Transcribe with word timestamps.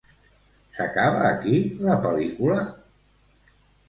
S'acaba 0.77 1.19
aquí, 1.31 1.59
la 1.89 1.97
pel·lícula? 2.05 2.57